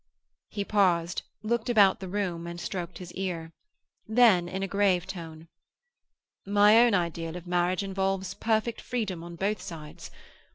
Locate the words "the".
1.99-2.07